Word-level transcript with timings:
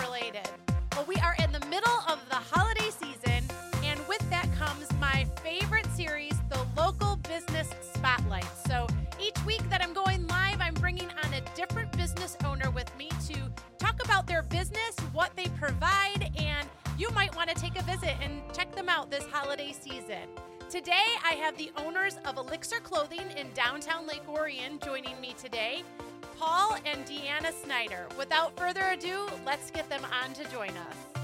related. 0.00 0.48
Well, 0.92 1.04
we 1.06 1.16
are 1.16 1.36
in 1.42 1.52
the 1.52 1.60
middle 1.66 2.00
of 2.08 2.18
the 2.30 2.36
holiday 2.36 2.88
season, 2.90 3.44
and 3.84 4.00
with 4.08 4.28
that 4.30 4.48
comes 4.56 4.88
my 4.98 5.26
favorite 5.42 5.86
series, 5.94 6.32
the 6.48 6.66
Local 6.76 7.16
Business 7.28 7.68
Spotlight. 7.94 8.46
So 8.66 8.86
each 9.20 9.36
week 9.44 9.68
that 9.68 9.82
I'm 9.82 9.92
going 9.92 10.26
live, 10.28 10.60
I'm 10.60 10.74
bringing 10.74 11.10
on 11.22 11.34
a 11.34 11.42
different 11.54 11.92
business 11.92 12.36
owner 12.44 12.70
with 12.70 12.90
me 12.96 13.10
to 13.26 13.34
talk 13.78 14.02
about 14.02 14.26
their 14.26 14.42
business, 14.42 14.96
what 15.12 15.30
they 15.36 15.48
provide, 15.58 16.30
and 16.38 16.66
you 16.96 17.10
might 17.10 17.34
want 17.36 17.50
to 17.50 17.54
take 17.54 17.78
a 17.78 17.82
visit 17.82 18.14
and 18.22 18.40
check 18.54 18.74
them 18.74 18.88
out 18.88 19.10
this 19.10 19.26
holiday 19.30 19.72
season. 19.72 20.28
Today, 20.70 21.06
I 21.22 21.34
have 21.34 21.56
the 21.58 21.70
owners 21.76 22.16
of 22.24 22.38
Elixir 22.38 22.80
Clothing 22.80 23.30
in 23.36 23.52
downtown 23.52 24.06
Lake 24.06 24.26
Orion 24.28 24.78
joining 24.82 25.20
me 25.20 25.34
today, 25.38 25.82
Paul 26.38 26.76
and 26.84 27.04
Deanna 27.06 27.52
Snyder. 27.64 28.06
Without 28.18 28.56
further 28.58 28.82
ado, 28.92 29.26
let's 29.44 29.70
get 29.70 29.88
them 29.88 30.02
on 30.22 30.32
to 30.34 30.44
join 30.50 30.70
us. 30.70 31.22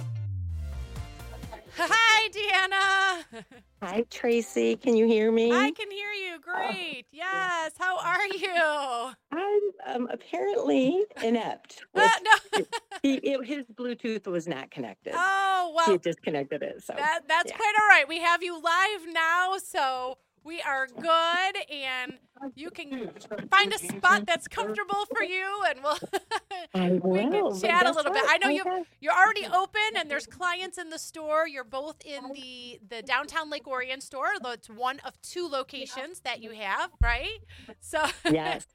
Hi, 1.79 2.29
Deanna. 2.29 3.45
Hi, 3.83 4.05
Tracy. 4.11 4.77
Can 4.77 4.95
you 4.95 5.07
hear 5.07 5.33
me? 5.33 5.51
I 5.51 5.71
can 5.71 5.91
hear 5.91 6.11
you. 6.13 6.39
Great. 6.41 7.07
Yes. 7.11 7.73
How 7.79 7.99
are 7.99 8.27
you? 8.27 9.13
I'm 9.33 9.97
um, 10.03 10.09
apparently 10.13 11.05
inept. 11.23 11.83
With- 11.95 12.11
no. 12.59 12.65
he, 13.03 13.15
it, 13.15 13.47
his 13.47 13.67
Bluetooth 13.67 14.27
was 14.27 14.47
not 14.47 14.71
connected. 14.71 15.15
Oh, 15.17 15.69
he 15.71 15.77
well, 15.77 15.87
had 15.93 16.03
disconnected 16.03 16.63
it. 16.63 16.83
So 16.85 16.95
that, 16.97 17.23
that's 17.27 17.51
yeah. 17.51 17.57
quite 17.57 17.75
all 17.81 17.89
right. 17.89 18.07
We 18.07 18.21
have 18.21 18.43
you 18.43 18.55
live 18.55 19.13
now, 19.13 19.57
so 19.57 20.19
we 20.45 20.61
are 20.63 20.87
good, 20.87 21.57
and 21.73 22.15
you 22.55 22.71
can 22.71 23.11
find 23.51 23.73
a 23.73 23.79
spot 23.79 24.27
that's 24.27 24.49
comfortable 24.49 25.05
for 25.15 25.23
you, 25.23 25.63
and 25.69 25.81
we'll 25.83 25.99
we 27.13 27.21
can 27.21 27.61
chat 27.61 27.87
a 27.87 27.93
little 27.93 28.13
bit. 28.13 28.23
I 28.27 28.39
know 28.39 28.49
you 28.49 28.65
you're 29.01 29.15
already 29.15 29.47
open, 29.47 29.97
and 29.97 30.11
there's 30.11 30.27
clients 30.27 30.79
in 30.79 30.91
the 30.91 30.99
store. 30.99 31.47
You're 31.47 31.65
both 31.65 31.97
in 32.05 32.33
the 32.33 32.81
the 32.89 33.03
downtown 33.03 33.51
Lake 33.51 33.67
Orion 33.69 34.01
store. 34.01 34.29
though 34.43 34.51
It's 34.53 34.69
one 34.69 35.01
of 35.05 35.21
two 35.23 35.49
locations 35.49 36.21
that 36.21 36.43
you 36.43 36.51
have, 36.53 36.91
right? 37.03 37.39
So 37.81 38.05
Yes. 38.31 38.67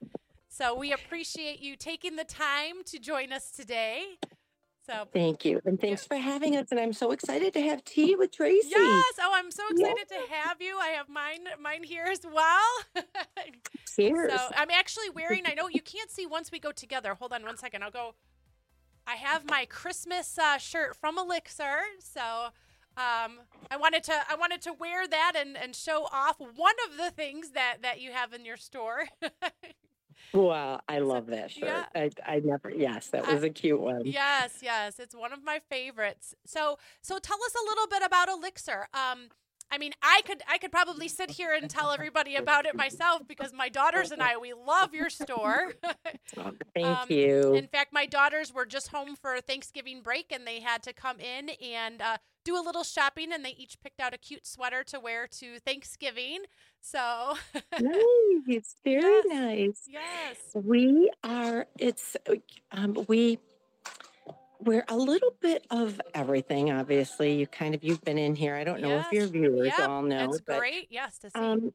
so 0.50 0.76
we 0.76 0.94
appreciate 0.94 1.60
you 1.60 1.76
taking 1.76 2.16
the 2.16 2.24
time 2.26 2.84
to 2.86 3.00
join 3.00 3.32
us 3.34 3.52
today. 3.52 4.18
So 4.90 5.08
Thank 5.14 5.44
you. 5.44 5.60
And 5.66 5.80
thanks 5.80 6.06
for 6.06 6.16
having 6.16 6.56
us. 6.56 6.68
And 6.72 6.80
I'm 6.80 6.94
so 6.94 7.12
excited 7.12 7.54
to 7.54 7.62
have 7.62 7.84
tea 7.84 8.16
with 8.16 8.32
Tracy. 8.32 8.70
Yes. 8.70 9.16
Oh, 9.22 9.32
I'm 9.34 9.52
so 9.52 9.64
excited 9.70 10.08
to 10.10 10.34
have 10.34 10.62
you. 10.62 10.78
I 10.80 10.88
have 10.90 11.10
mine 11.10 11.46
mine 11.62 11.84
here 11.84 12.06
as 12.06 12.22
well. 12.24 13.04
Cheers. 13.96 14.32
so 14.32 14.40
I'm 14.56 14.72
actually 14.72 15.10
wearing. 15.10 15.44
I 15.46 15.54
know 15.54 15.68
you 15.68 15.82
can't 15.82 16.10
see 16.10 16.26
once 16.26 16.52
we 16.52 16.60
go 16.60 16.72
together. 16.72 17.16
Hold 17.16 17.34
on 17.34 17.44
one 17.44 17.58
second. 17.58 17.84
I'll 17.84 17.92
go. 17.92 18.16
I 19.06 19.16
have 19.16 19.50
my 19.50 19.66
Christmas 19.66 20.38
uh, 20.38 20.58
shirt 20.58 20.96
from 20.96 21.18
Elixir. 21.18 21.80
So 22.00 22.50
um, 22.98 23.40
I 23.70 23.78
wanted 23.78 24.04
to 24.06 24.14
I 24.30 24.36
wanted 24.36 24.62
to 24.64 24.74
wear 24.74 25.08
that 25.08 25.34
and, 25.36 25.58
and 25.58 25.76
show 25.76 26.08
off 26.12 26.38
one 26.40 26.76
of 26.90 26.98
the 26.98 27.12
things 27.12 27.52
that 27.52 27.78
that 27.82 28.00
you 28.00 28.12
have 28.12 28.34
in 28.34 28.46
your 28.46 28.58
store. 28.58 29.06
wow. 30.34 30.80
I 30.88 31.00
love 31.00 31.28
that 31.28 31.52
shirt. 31.52 31.70
yeah. 31.70 31.86
I, 31.96 32.10
I 32.26 32.40
never, 32.44 32.70
yes, 32.70 33.08
that 33.10 33.28
I- 33.28 33.34
was 33.34 33.44
a 33.44 33.50
cute 33.50 33.80
one. 33.80 34.02
yes, 34.06 34.60
yes, 34.62 35.00
it's 35.00 35.16
one 35.16 35.34
of 35.34 35.44
my 35.44 35.60
favorites. 35.70 36.34
So, 36.46 36.78
so 37.02 37.18
tell 37.20 37.38
us 37.44 37.54
a 37.56 37.66
little 37.70 37.88
bit 37.88 38.04
about 38.06 38.30
Elixir. 38.30 38.88
Um, 38.94 39.30
I 39.70 39.78
mean, 39.78 39.92
I 40.02 40.22
could 40.26 40.42
I 40.50 40.60
could 40.60 40.72
probably 40.72 41.10
sit 41.10 41.30
here 41.30 41.52
and 41.52 41.70
tell 41.70 41.92
everybody 41.92 42.38
about 42.38 42.66
it 42.66 42.74
myself 42.74 43.24
because 43.28 43.52
my 43.52 43.68
daughters 43.68 44.12
and 44.12 44.24
I 44.24 44.38
we 44.38 44.54
love 44.54 44.94
your 44.94 45.10
store. 45.10 45.74
Oh, 46.38 46.52
thank 46.76 46.86
Um, 46.88 47.08
you. 47.10 47.54
In 47.54 47.68
fact, 47.68 47.92
my 47.94 48.06
daughters 48.06 48.54
were 48.54 48.66
just 48.66 48.90
home 48.90 49.16
for 49.16 49.40
Thanksgiving 49.42 50.02
break 50.02 50.32
and 50.32 50.46
they 50.46 50.60
had 50.60 50.84
to 50.84 50.94
come 50.94 51.20
in 51.20 51.50
and 51.62 52.02
uh, 52.02 52.18
do 52.48 52.58
a 52.58 52.64
little 52.64 52.84
shopping 52.86 53.34
and 53.34 53.44
they 53.44 53.50
each 53.58 53.78
picked 53.82 54.00
out 54.00 54.14
a 54.14 54.18
cute 54.18 54.48
sweater 54.48 54.82
to 54.86 55.00
wear 55.02 55.28
to 55.28 55.60
Thanksgiving. 55.60 56.40
So, 56.80 57.36
nice. 57.78 58.76
Very 58.86 59.02
Yes. 59.04 59.26
nice. 59.30 59.84
yes. 59.88 60.38
We 60.54 61.12
are, 61.26 61.68
it's, 61.78 62.16
um, 62.72 63.06
we, 63.10 63.40
we're 64.62 64.86
a 64.88 64.96
little 64.96 65.34
bit 65.42 65.68
of 65.70 66.00
everything, 66.14 66.72
obviously. 66.72 67.34
You 67.36 67.48
kind 67.48 67.76
of, 67.76 67.84
you've 67.84 68.02
been 68.04 68.18
in 68.18 68.34
here. 68.36 68.56
I 68.56 68.64
don't 68.64 68.82
know 68.82 69.00
if 69.00 69.12
your 69.12 69.28
viewers 69.28 69.74
all 69.80 70.02
know, 70.02 70.28
That's 70.32 70.42
but 70.42 70.60
great. 70.60 70.88
Yes, 70.90 71.18
to 71.20 71.30
see. 71.30 71.40
um, 71.40 71.74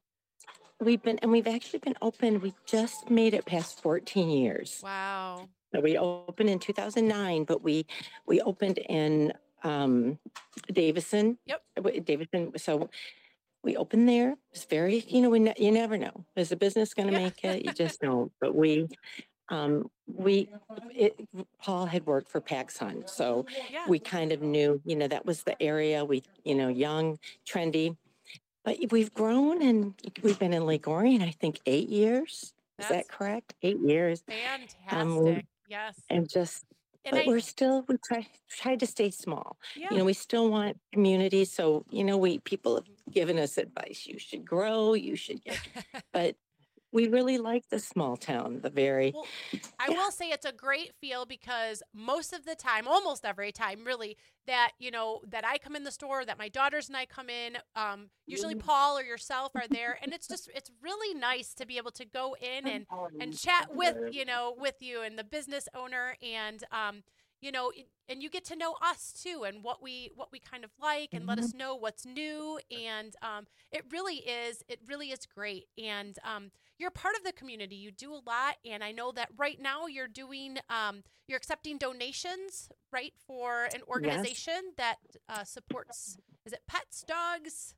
we've 0.81 1.03
been, 1.03 1.19
and 1.19 1.31
we've 1.31 1.47
actually 1.47 1.81
been 1.81 1.97
open. 2.01 2.41
We 2.41 2.55
just 2.65 3.11
made 3.11 3.35
it 3.35 3.45
past 3.45 3.83
14 3.83 4.31
years. 4.31 4.81
wow. 4.83 5.49
So 5.75 5.81
we 5.81 5.97
opened 5.97 6.51
in 6.51 6.59
2009, 6.59 7.45
but 7.45 7.63
we, 7.63 7.87
we 8.27 8.41
opened 8.43 8.79
in, 8.79 9.33
um, 9.65 10.19
Davison. 10.73 11.39
Yep. 11.47 11.63
Davison. 12.05 12.53
So 12.59 12.91
we 13.65 13.77
opened 13.77 14.09
there. 14.09 14.37
It's 14.53 14.65
very, 14.65 15.05
you 15.09 15.21
know, 15.23 15.31
we 15.31 15.39
ne- 15.39 15.55
you 15.59 15.71
never 15.71 15.97
know. 15.97 16.25
Is 16.37 16.49
the 16.49 16.57
business 16.57 16.95
going 16.95 17.09
to 17.09 17.15
Yeah. 17.15 17.25
make 17.25 17.45
it? 17.45 17.65
You 17.65 17.73
just 17.85 18.01
don't. 18.01 18.33
But 18.41 18.55
we, 18.55 18.89
um, 19.49 19.91
we, 20.07 20.49
it, 20.95 21.15
Paul 21.61 21.87
had 21.87 22.07
worked 22.07 22.29
for 22.31 22.41
PacSun, 22.41 23.09
so 23.09 23.47
Yeah. 23.71 23.85
we 23.89 23.99
kind 23.99 24.33
of 24.33 24.43
knew, 24.43 24.81
you 24.85 24.97
know, 24.97 25.07
that 25.09 25.27
was 25.27 25.43
the 25.43 25.61
area. 25.63 26.05
We, 26.05 26.23
you 26.45 26.55
know, 26.55 26.69
young, 26.69 27.19
trendy, 27.47 27.97
but 28.65 28.79
we've 28.91 29.13
grown 29.13 29.63
and 29.63 29.95
we've 30.23 30.39
been 30.39 30.53
in 30.53 30.65
Lake 30.67 30.89
Orion, 30.89 31.23
I 31.23 31.31
think, 31.31 31.61
eight 31.67 31.89
years. 31.89 32.55
Is 32.79 32.89
that 32.89 33.09
correct? 33.09 33.55
Eight 33.63 33.79
years, 33.79 34.23
fantastic. 34.27 35.47
yes. 35.69 36.01
and 36.11 36.29
just. 36.29 36.65
And 37.05 37.17
but 37.17 37.25
I, 37.25 37.27
we're 37.27 37.41
still 37.41 37.85
we 37.89 37.97
try 38.05 38.27
tried 38.49 38.81
to 38.81 38.87
stay 38.87 39.11
small 39.11 39.57
yeah. 39.75 39.89
you 39.91 39.99
know 39.99 40.05
we 40.05 40.13
still 40.13 40.51
want 40.51 40.79
community 40.93 41.45
so 41.45 41.85
you 41.91 42.05
know 42.05 42.17
we 42.17 42.39
people 42.41 42.77
have 42.77 42.85
given 43.11 43.39
us 43.39 43.59
advice 43.59 44.07
you 44.07 44.19
should 44.19 44.45
grow 44.45 44.95
you 44.95 45.17
should 45.17 45.43
get 45.43 45.59
but 46.13 46.37
we 46.93 47.09
really 47.09 47.39
like 47.39 47.69
the 47.71 47.79
small 47.79 48.17
town 48.17 48.61
the 48.63 48.71
very 48.71 49.13
Well, 49.13 49.27
I 49.79 49.89
Yeah. 49.91 49.97
will 49.97 50.13
say 50.13 50.31
it's 50.31 50.45
a 50.47 50.53
great 50.53 50.95
feel 50.95 51.27
because 51.27 51.83
most 51.93 52.33
of 52.33 52.45
the 52.45 52.55
time, 52.55 52.87
almost 52.87 53.25
every 53.25 53.51
time, 53.53 53.85
really, 53.85 54.17
that 54.47 54.73
you 54.79 54.91
know 54.91 55.23
that 55.29 55.45
I 55.45 55.59
come 55.59 55.75
in 55.75 55.85
the 55.85 55.91
store, 55.91 56.25
that 56.25 56.39
my 56.39 56.49
daughters 56.49 56.89
and 56.89 56.97
I 56.97 57.07
come 57.07 57.29
in, 57.29 57.59
um, 57.75 58.11
usually 58.27 58.55
Paul 58.55 58.99
or 58.99 59.03
yourself 59.03 59.57
are 59.57 59.67
there, 59.69 59.99
and 60.01 60.13
it's 60.13 60.29
just 60.29 60.49
it's 60.55 60.71
really 60.81 61.15
nice 61.19 61.55
to 61.55 61.67
be 61.67 61.79
able 61.79 61.91
to 61.93 62.05
go 62.05 62.37
in 62.41 62.67
and 62.69 62.87
and 63.19 63.33
chat 63.35 63.67
with 63.75 63.97
you 64.09 64.25
know 64.25 64.55
with 64.57 64.77
you 64.81 65.03
and 65.03 65.19
the 65.19 65.25
business 65.25 65.69
owner 65.75 66.17
and 66.23 66.65
um 66.73 67.03
you 67.43 67.53
know 67.53 67.71
and 68.09 68.23
you 68.23 68.31
get 68.31 68.45
to 68.47 68.57
know 68.57 68.77
us 68.83 69.13
too 69.13 69.45
and 69.47 69.63
what 69.63 69.83
we 69.83 70.11
what 70.15 70.29
we 70.33 70.39
kind 70.39 70.65
of 70.65 70.71
like 70.81 71.11
and 71.13 71.27
let 71.27 71.39
us 71.39 71.53
know 71.53 71.75
what's 71.75 72.07
new 72.07 72.59
and 72.71 73.15
um 73.23 73.47
it 73.71 73.85
really 73.91 74.17
is 74.17 74.63
it 74.69 74.81
really 74.87 75.11
is 75.11 75.27
great. 75.27 75.67
And 75.77 76.17
um 76.25 76.51
you're 76.79 76.91
part 76.91 77.15
of 77.17 77.23
the 77.25 77.33
community. 77.33 77.77
You 77.77 77.91
do 77.91 78.13
a 78.13 78.23
lot 78.27 78.57
and 78.65 78.83
i 78.83 78.93
know 78.93 79.13
that 79.13 79.29
right 79.37 79.61
now 79.61 79.87
you're 79.87 80.09
doing 80.09 80.59
um 80.71 81.03
you're 81.29 81.37
accepting 81.37 81.79
donations 81.79 82.69
right 82.93 83.13
for 83.27 83.65
an 83.75 83.81
organization 83.89 84.73
that 84.77 84.97
uh, 85.29 85.45
supports 85.45 86.17
is 86.47 86.53
it 86.53 86.61
pets 86.69 87.05
dogs 87.07 87.75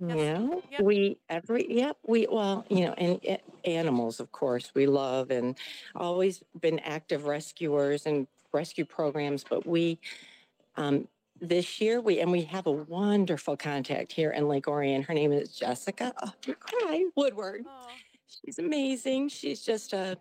Yeah 0.00 0.48
Yep. 0.70 0.82
we 0.82 1.18
every 1.28 1.66
yep 1.72 1.96
we 2.06 2.26
well 2.30 2.64
you 2.68 2.86
know 2.86 2.94
and 2.94 3.20
a- 3.24 3.40
animals 3.64 4.18
of 4.18 4.32
course 4.32 4.72
we 4.74 4.86
love 4.86 5.30
and 5.30 5.56
always 5.94 6.42
been 6.60 6.78
active 6.80 7.26
rescuers 7.26 8.06
and 8.06 8.26
rescue 8.52 8.84
programs 8.84 9.44
but 9.48 9.66
we 9.66 9.98
um 10.76 11.06
this 11.40 11.80
year 11.80 12.00
we 12.00 12.20
and 12.20 12.32
we 12.32 12.42
have 12.42 12.66
a 12.66 12.72
wonderful 12.72 13.56
contact 13.56 14.12
here 14.12 14.30
in 14.30 14.48
lake 14.48 14.66
orion 14.66 15.02
her 15.02 15.14
name 15.14 15.32
is 15.32 15.50
jessica 15.50 16.12
oh, 16.22 16.32
cry 16.58 17.04
woodward 17.14 17.64
oh 17.68 17.88
She's 18.44 18.58
amazing. 18.58 19.28
She's 19.28 19.62
just 19.62 19.92
a. 19.92 20.18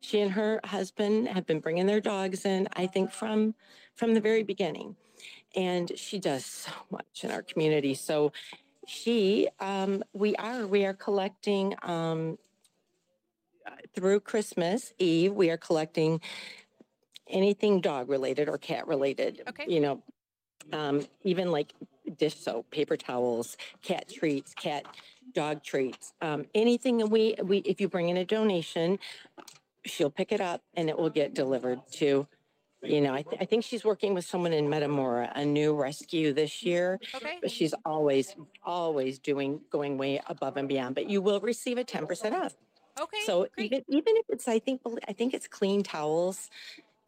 She 0.00 0.20
and 0.20 0.30
her 0.32 0.60
husband 0.64 1.28
have 1.28 1.46
been 1.46 1.58
bringing 1.60 1.86
their 1.86 2.00
dogs 2.00 2.44
in. 2.44 2.68
I 2.74 2.86
think 2.86 3.10
from 3.10 3.54
from 3.94 4.14
the 4.14 4.20
very 4.20 4.42
beginning, 4.42 4.96
and 5.56 5.90
she 5.96 6.18
does 6.18 6.44
so 6.44 6.70
much 6.90 7.24
in 7.24 7.30
our 7.30 7.42
community. 7.42 7.94
So 7.94 8.32
she, 8.88 9.48
um, 9.60 10.02
we 10.12 10.34
are 10.36 10.66
we 10.66 10.84
are 10.84 10.94
collecting 10.94 11.74
um, 11.82 12.38
through 13.94 14.20
Christmas 14.20 14.92
Eve. 14.98 15.32
We 15.32 15.50
are 15.50 15.58
collecting 15.58 16.20
anything 17.28 17.80
dog 17.80 18.08
related 18.08 18.48
or 18.48 18.58
cat 18.58 18.86
related. 18.86 19.42
Okay. 19.48 19.64
You 19.68 19.80
know, 19.80 20.02
um, 20.72 21.06
even 21.22 21.50
like 21.50 21.74
dish 22.16 22.36
soap, 22.36 22.70
paper 22.70 22.96
towels, 22.96 23.56
cat 23.82 24.08
treats, 24.08 24.54
cat 24.54 24.84
dog 25.34 25.62
treats, 25.62 26.14
um, 26.22 26.46
anything 26.54 26.98
that 26.98 27.06
we, 27.08 27.34
we, 27.42 27.58
if 27.58 27.80
you 27.80 27.88
bring 27.88 28.08
in 28.08 28.16
a 28.16 28.24
donation, 28.24 28.98
she'll 29.84 30.10
pick 30.10 30.32
it 30.32 30.40
up 30.40 30.62
and 30.74 30.88
it 30.88 30.98
will 30.98 31.10
get 31.10 31.34
delivered 31.34 31.80
to, 31.92 32.26
you 32.82 33.00
know, 33.00 33.12
I, 33.12 33.22
th- 33.22 33.40
I 33.40 33.44
think 33.44 33.64
she's 33.64 33.84
working 33.84 34.14
with 34.14 34.24
someone 34.24 34.52
in 34.52 34.68
Metamora, 34.68 35.32
a 35.34 35.44
new 35.44 35.74
rescue 35.74 36.32
this 36.32 36.62
year, 36.62 37.00
okay 37.14 37.38
but 37.40 37.50
she's 37.50 37.74
always, 37.84 38.36
always 38.64 39.18
doing, 39.18 39.60
going 39.70 39.98
way 39.98 40.20
above 40.28 40.56
and 40.56 40.68
beyond, 40.68 40.94
but 40.94 41.08
you 41.10 41.20
will 41.20 41.40
receive 41.40 41.78
a 41.78 41.84
10% 41.84 42.32
off. 42.32 42.54
okay 43.00 43.18
So 43.24 43.46
great. 43.54 43.72
even, 43.72 43.84
even 43.88 44.16
if 44.16 44.26
it's, 44.28 44.48
I 44.48 44.58
think, 44.58 44.82
I 45.08 45.12
think 45.12 45.34
it's 45.34 45.48
clean 45.48 45.82
towels 45.82 46.50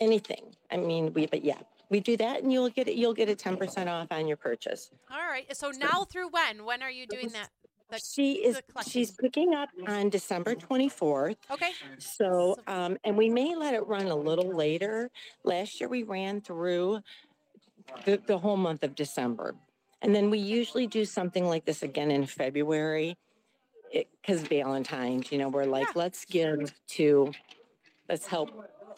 anything. 0.00 0.54
I 0.70 0.76
mean, 0.76 1.12
we, 1.12 1.26
but 1.26 1.44
yeah, 1.44 1.58
we 1.88 2.00
do 2.00 2.16
that 2.16 2.42
and 2.42 2.52
you'll 2.52 2.70
get 2.70 2.88
it, 2.88 2.96
you'll 2.96 3.14
get 3.14 3.28
a 3.28 3.36
10% 3.36 3.86
off 3.86 4.08
on 4.10 4.26
your 4.26 4.36
purchase. 4.36 4.90
All 5.10 5.18
right. 5.18 5.54
So 5.56 5.70
now 5.70 6.04
through 6.04 6.30
when? 6.30 6.64
When 6.64 6.82
are 6.82 6.90
you 6.90 7.06
doing 7.06 7.28
that? 7.28 7.50
The, 7.90 7.98
She 7.98 8.32
is, 8.44 8.60
she's 8.86 9.10
picking 9.10 9.54
up 9.54 9.68
on 9.86 10.10
December 10.10 10.54
24th. 10.54 11.36
okay. 11.50 11.70
So, 11.98 12.56
So- 12.66 12.72
um, 12.72 12.96
and 13.04 13.16
we 13.16 13.28
may 13.30 13.54
let 13.56 13.74
it 13.74 13.86
run 13.86 14.06
a 14.08 14.16
little 14.16 14.54
later. 14.54 15.10
Last 15.44 15.80
year 15.80 15.88
we 15.88 16.02
ran 16.02 16.40
through 16.40 17.00
the, 18.04 18.20
the 18.26 18.38
whole 18.38 18.56
month 18.56 18.82
of 18.84 18.94
December. 18.94 19.54
And 20.02 20.14
then 20.14 20.30
we 20.30 20.38
usually 20.38 20.86
do 20.86 21.04
something 21.04 21.44
like 21.44 21.64
this 21.64 21.82
again 21.82 22.10
in 22.10 22.26
February. 22.26 23.16
Because 23.92 24.42
Valentine's, 24.42 25.32
you 25.32 25.38
know, 25.38 25.48
we're 25.48 25.64
like, 25.64 25.86
Yeah. 25.88 25.92
let's 26.02 26.24
give 26.24 26.72
to, 26.90 27.32
let's 28.08 28.24
help, 28.26 28.50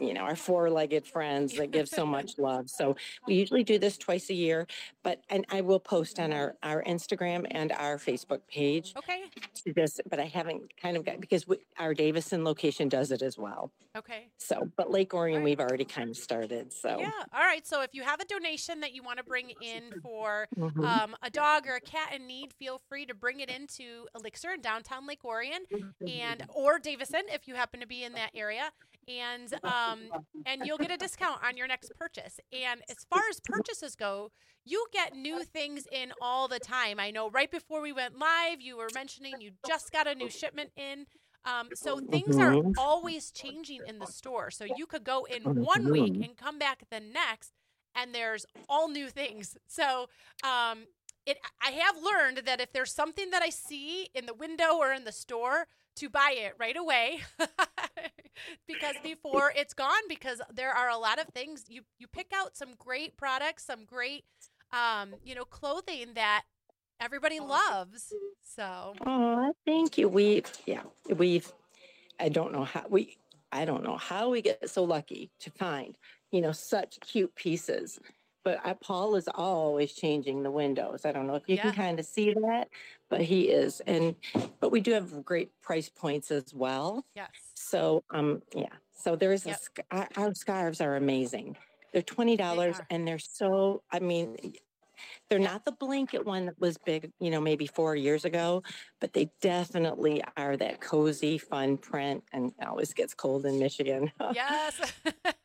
you 0.02 0.14
know, 0.14 0.22
our 0.22 0.36
four 0.36 0.68
legged 0.70 1.06
friends 1.06 1.56
that 1.56 1.70
give 1.70 1.88
so 1.88 2.04
much 2.04 2.38
love. 2.38 2.68
So 2.68 2.96
we 3.26 3.34
usually 3.34 3.62
do 3.64 3.78
this 3.78 3.96
twice 3.96 4.30
a 4.30 4.34
year. 4.34 4.66
But, 5.02 5.20
and 5.30 5.44
I 5.50 5.60
will 5.60 5.80
post 5.80 6.18
on 6.20 6.32
our, 6.32 6.54
our 6.62 6.82
Instagram 6.84 7.46
and 7.50 7.72
our 7.72 7.96
Facebook 7.98 8.40
page 8.48 8.92
Okay. 8.98 9.22
to 9.64 9.72
this, 9.72 10.00
but 10.08 10.20
I 10.20 10.26
haven't 10.26 10.76
kind 10.80 10.96
of 10.96 11.04
got, 11.04 11.20
because 11.20 11.46
we, 11.46 11.56
our 11.78 11.94
Davison 11.94 12.44
location 12.44 12.88
does 12.88 13.10
it 13.12 13.22
as 13.22 13.36
well. 13.38 13.72
Okay. 13.96 14.28
So, 14.38 14.68
but 14.76 14.90
Lake 14.90 15.12
Orion, 15.14 15.38
Right. 15.38 15.44
we've 15.44 15.60
already 15.60 15.84
kind 15.84 16.10
of 16.10 16.16
started. 16.16 16.72
So, 16.72 16.98
Yeah. 17.00 17.10
All 17.32 17.40
right. 17.44 17.66
So 17.66 17.82
if 17.82 17.94
you 17.94 18.02
have 18.02 18.20
a 18.20 18.24
donation 18.24 18.80
that 18.80 18.92
you 18.92 19.02
want 19.02 19.18
to 19.18 19.24
bring 19.24 19.50
in 19.60 19.92
for 20.02 20.46
Mhm. 20.56 20.84
um, 20.84 21.16
a 21.22 21.30
dog 21.30 21.66
or 21.66 21.74
a 21.76 21.80
cat 21.80 22.12
in 22.14 22.26
need, 22.26 22.52
feel 22.52 22.78
free 22.88 23.06
to 23.06 23.14
bring 23.14 23.40
it 23.40 23.50
into 23.50 24.06
Elixir 24.14 24.52
in 24.52 24.60
downtown 24.60 25.06
Lake 25.06 25.24
Orion 25.24 25.62
and 26.06 26.44
or 26.48 26.78
Davison 26.78 27.22
if 27.28 27.46
you 27.48 27.54
happen 27.54 27.80
to 27.80 27.86
be 27.86 28.04
in 28.04 28.12
that 28.14 28.30
area. 28.34 28.70
And 29.08 29.54
um, 29.64 30.12
and 30.44 30.64
you'll 30.64 30.78
get 30.78 30.90
a 30.90 30.96
discount 30.96 31.40
on 31.44 31.56
your 31.56 31.66
next 31.66 31.94
purchase. 31.94 32.40
And 32.52 32.82
as 32.88 33.04
far 33.08 33.20
as 33.30 33.40
purchases 33.40 33.94
go, 33.96 34.30
you 34.64 34.86
get 34.92 35.14
new 35.14 35.44
things 35.44 35.86
in 35.90 36.12
all 36.20 36.48
the 36.48 36.60
time. 36.60 36.98
I 36.98 37.10
know 37.10 37.30
right 37.30 37.50
before 37.50 37.80
we 37.80 37.92
went 37.92 38.18
live, 38.18 38.60
you 38.60 38.76
were 38.76 38.90
mentioning 38.90 39.40
you 39.40 39.52
just 39.64 39.90
got 39.92 40.06
a 40.06 40.14
new 40.14 40.28
shipment 40.30 40.70
in. 40.76 41.06
Um, 41.44 41.70
so 41.74 42.00
things 42.10 42.38
are 42.38 42.56
Mhm. 42.56 42.76
always 42.76 43.30
changing 43.30 43.84
in 43.86 43.98
the 43.98 44.06
store. 44.06 44.50
So 44.50 44.64
you 44.64 44.86
could 44.86 45.04
go 45.04 45.24
in 45.24 45.44
one 45.58 45.90
week 45.90 46.16
Mhm. 46.16 46.22
and 46.22 46.36
come 46.36 46.58
back 46.58 46.84
the 46.90 47.00
next, 47.00 47.52
and 47.94 48.14
there's 48.14 48.46
all 48.68 48.88
new 48.88 49.08
things. 49.08 49.56
So 49.66 50.08
um, 50.42 50.86
it 51.26 51.38
I 51.64 51.70
have 51.72 51.96
learned 52.02 52.38
that 52.46 52.60
if 52.60 52.72
there's 52.72 52.92
something 52.94 53.30
that 53.30 53.42
I 53.42 53.50
see 53.50 54.08
in 54.14 54.26
the 54.26 54.34
window 54.34 54.76
or 54.76 54.92
in 54.92 55.04
the 55.04 55.12
store, 55.12 55.66
to 55.96 56.08
buy 56.08 56.34
it 56.36 56.54
right 56.58 56.76
away 56.76 57.20
because 58.66 58.96
before 59.02 59.52
it's 59.56 59.74
gone 59.74 60.02
because 60.08 60.40
there 60.52 60.72
are 60.72 60.88
a 60.88 60.96
lot 60.96 61.20
of 61.20 61.26
things 61.28 61.64
you 61.68 61.82
you 61.98 62.06
pick 62.06 62.32
out 62.34 62.56
some 62.56 62.70
great 62.78 63.16
products 63.16 63.64
some 63.64 63.84
great 63.84 64.24
um 64.72 65.14
you 65.22 65.34
know 65.34 65.44
clothing 65.44 66.14
that 66.14 66.44
everybody 67.00 67.40
loves 67.40 68.12
so 68.54 68.94
oh, 69.06 69.54
thank 69.64 69.96
you. 69.96 70.08
We, 70.08 70.42
yeah, 70.66 70.82
we've, 71.08 71.50
I 72.20 72.28
don't 72.28 72.52
know 72.52 72.64
how 72.64 72.84
we, 72.88 73.16
I 73.50 73.64
don't 73.64 73.82
know 73.82 73.96
how 73.96 74.30
we 74.30 74.42
get 74.42 74.68
so 74.68 74.84
lucky 74.84 75.30
to 75.40 75.50
find, 75.50 75.96
you 76.30 76.40
know, 76.40 76.52
such 76.52 76.98
cute 77.00 77.34
pieces. 77.34 77.98
But 78.44 78.60
I, 78.64 78.74
Paul 78.74 79.14
is 79.16 79.28
always 79.34 79.92
changing 79.92 80.42
the 80.42 80.50
windows. 80.50 81.04
I 81.04 81.12
don't 81.12 81.26
know 81.26 81.36
if 81.36 81.48
you 81.48 81.56
Yeah. 81.56 81.62
can 81.62 81.72
kind 81.72 82.00
of 82.00 82.06
see 82.06 82.32
that, 82.34 82.68
but 83.08 83.20
he 83.22 83.48
is. 83.50 83.80
And, 83.80 84.16
but 84.60 84.70
we 84.70 84.80
do 84.80 84.92
have 84.92 85.24
great 85.24 85.52
price 85.62 85.88
points 85.88 86.30
as 86.30 86.52
well. 86.52 87.06
yes 87.14 87.28
So, 87.54 88.04
um, 88.10 88.42
yeah. 88.54 88.74
So 88.92 89.16
there's 89.16 89.46
Yep. 89.46 89.60
a 89.90 89.94
our, 89.96 90.08
our 90.16 90.34
scarves 90.34 90.80
are 90.80 90.96
amazing. 90.96 91.56
They're 91.92 92.02
twenty 92.02 92.36
dollars, 92.36 92.78
are. 92.78 92.86
and 92.90 93.06
they're 93.06 93.18
so. 93.18 93.82
I 93.90 93.98
mean, 94.00 94.36
they're 95.28 95.38
not 95.38 95.64
the 95.64 95.72
blanket 95.72 96.24
one 96.24 96.46
that 96.46 96.58
was 96.60 96.78
big, 96.78 97.10
you 97.20 97.30
know, 97.30 97.40
maybe 97.40 97.66
four 97.66 97.96
years 97.96 98.24
ago, 98.24 98.62
but 99.00 99.12
they 99.12 99.30
definitely 99.40 100.22
are 100.36 100.56
that 100.56 100.80
cozy, 100.80 101.38
fun 101.38 101.78
print. 101.78 102.24
And 102.32 102.52
it 102.58 102.66
always 102.66 102.92
gets 102.92 103.14
cold 103.14 103.46
in 103.46 103.58
Michigan. 103.58 104.12
yes 104.34 104.80